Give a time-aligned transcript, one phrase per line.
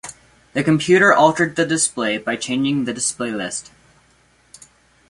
[0.53, 3.69] The computer altered the display by changing the display list.